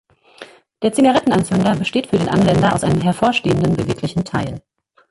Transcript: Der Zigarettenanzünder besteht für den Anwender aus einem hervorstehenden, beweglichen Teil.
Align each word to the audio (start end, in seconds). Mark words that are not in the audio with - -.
Der 0.81 0.91
Zigarettenanzünder 0.91 1.75
besteht 1.75 2.07
für 2.07 2.17
den 2.17 2.27
Anwender 2.27 2.73
aus 2.73 2.83
einem 2.83 3.01
hervorstehenden, 3.01 3.75
beweglichen 3.75 4.25
Teil. 4.25 4.63